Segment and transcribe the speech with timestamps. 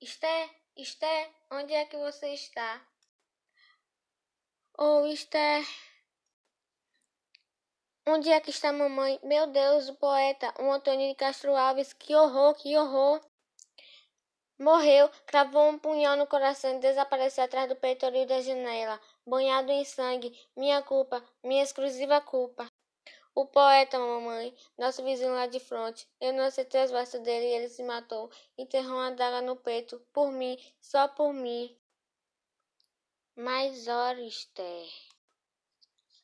[0.00, 2.80] Esther, Esther, onde é que você está?
[4.78, 5.66] Oh, Esther.
[8.06, 9.18] Onde é que está mamãe?
[9.24, 13.20] Meu Deus, o poeta, o Antônio de Castro Alves, que horror, que horror.
[14.56, 19.84] Morreu, cravou um punhal no coração e desapareceu atrás do peitoril da janela, banhado em
[19.84, 20.32] sangue.
[20.56, 22.70] Minha culpa, minha exclusiva culpa.
[23.40, 26.08] O poeta, mamãe, nosso vizinho lá de frente.
[26.20, 28.28] Eu não aceitei as versos dele e ele se matou.
[28.58, 30.04] Enterrou uma daga no peito.
[30.12, 31.72] Por mim, só por mim.
[33.36, 34.88] Mas ora, Esther.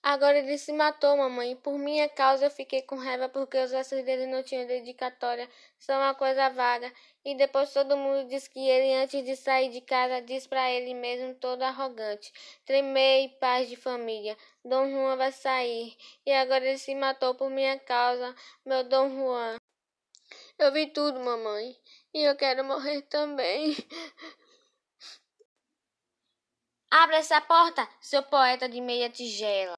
[0.07, 1.57] Agora ele se matou, mamãe.
[1.57, 5.49] Por minha causa eu fiquei com raiva porque os versos dele não tinham dedicatória.
[5.79, 6.93] São uma coisa vaga.
[7.25, 10.93] E depois todo mundo diz que ele, antes de sair de casa, diz para ele
[10.93, 12.31] mesmo todo arrogante.
[12.67, 14.37] Tremei, paz de família.
[14.63, 15.97] Dom Juan vai sair.
[16.27, 19.57] E agora ele se matou por minha causa, meu Dom Juan.
[20.59, 21.75] Eu vi tudo, mamãe.
[22.13, 23.75] E eu quero morrer também.
[26.91, 29.75] Abra essa porta, seu poeta de meia tigela.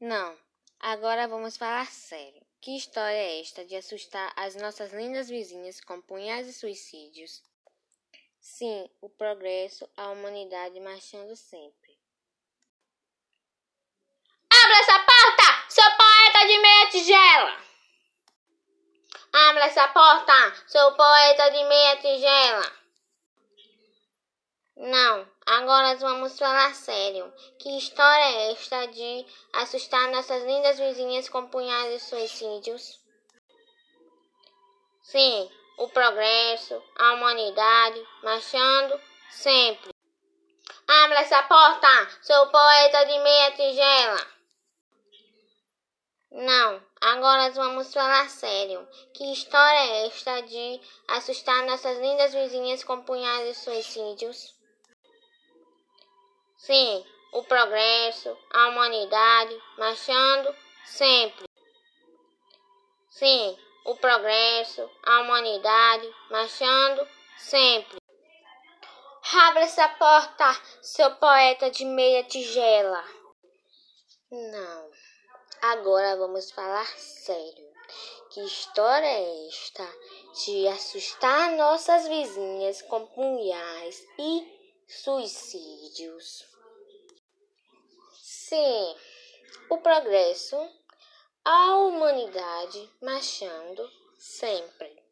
[0.00, 0.36] Não,
[0.78, 2.44] agora vamos falar sério.
[2.60, 7.42] Que história é esta de assustar as nossas lindas vizinhas com punhais e suicídios?
[8.38, 11.98] Sim, o progresso, a humanidade marchando sempre.
[14.50, 17.66] Abra essa porta, seu poeta de meia tigela!
[19.32, 22.85] Abra essa porta, seu poeta de meia tigela!
[24.76, 27.32] Não, agora vamos falar sério.
[27.58, 33.00] Que história é esta de assustar nossas lindas vizinhas com punhais de suicídios?
[35.02, 39.94] Sim, o progresso, a humanidade, marchando sempre.
[40.86, 44.26] Abra essa porta, seu poeta de meia tigela.
[46.32, 48.86] Não, agora vamos falar sério.
[49.14, 54.55] Que história é esta de assustar nossas lindas vizinhas com punhais de suicídios?
[56.66, 60.52] Sim, o progresso, a humanidade, marchando
[60.84, 61.46] sempre.
[63.08, 67.06] Sim, o progresso, a humanidade, marchando
[67.38, 67.98] sempre.
[69.32, 73.04] Abra essa porta, seu poeta de meia tigela.
[74.32, 74.90] Não,
[75.62, 77.72] agora vamos falar sério.
[78.30, 79.88] Que história é esta
[80.44, 86.55] de assustar nossas vizinhas com punhais e suicídios?
[88.48, 88.94] Sim,
[89.68, 90.56] o progresso,
[91.44, 95.05] a humanidade marchando sempre.